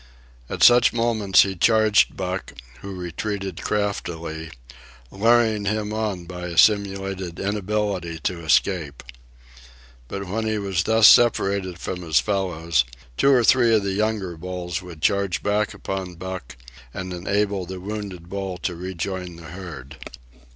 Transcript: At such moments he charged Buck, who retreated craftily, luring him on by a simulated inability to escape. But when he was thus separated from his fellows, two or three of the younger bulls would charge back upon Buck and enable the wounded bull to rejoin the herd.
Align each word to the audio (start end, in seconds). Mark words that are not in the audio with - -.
At 0.49 0.63
such 0.63 0.93
moments 0.93 1.43
he 1.43 1.55
charged 1.55 2.17
Buck, 2.17 2.53
who 2.79 2.95
retreated 2.95 3.61
craftily, 3.61 4.49
luring 5.11 5.65
him 5.65 5.93
on 5.93 6.25
by 6.25 6.47
a 6.47 6.57
simulated 6.57 7.39
inability 7.39 8.17
to 8.23 8.43
escape. 8.43 9.03
But 10.07 10.25
when 10.25 10.47
he 10.47 10.57
was 10.57 10.81
thus 10.85 11.07
separated 11.07 11.77
from 11.77 12.01
his 12.01 12.19
fellows, 12.19 12.83
two 13.15 13.29
or 13.31 13.43
three 13.43 13.75
of 13.75 13.83
the 13.83 13.93
younger 13.93 14.35
bulls 14.37 14.81
would 14.81 15.03
charge 15.03 15.43
back 15.43 15.71
upon 15.71 16.15
Buck 16.15 16.57
and 16.95 17.13
enable 17.13 17.67
the 17.67 17.79
wounded 17.79 18.27
bull 18.27 18.57
to 18.57 18.73
rejoin 18.73 19.35
the 19.35 19.51
herd. 19.53 19.97